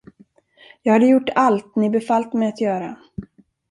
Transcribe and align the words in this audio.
Jag 0.81 0.93
hade 0.93 1.05
gjort 1.07 1.29
allt, 1.35 1.75
ni 1.75 1.89
befallt 1.89 2.33
mig 2.33 2.47
att 2.49 2.61
göra. 2.61 2.97